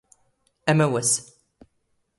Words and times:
ⴰⵎⴰⵡⴰⵙ. 0.71 1.11